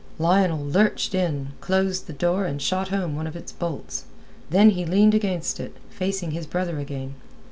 [0.17, 4.05] Lionel lurched in, closed the door, and shot home one of its bolts.
[4.49, 7.13] Then he leaned against it, facing his brother again.